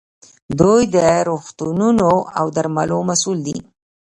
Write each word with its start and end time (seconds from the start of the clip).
دوی 0.59 0.81
د 0.93 0.95
روغتونونو 1.29 2.09
او 2.39 2.45
درملو 2.55 2.97
مسوول 3.09 3.39
دي. 3.47 3.57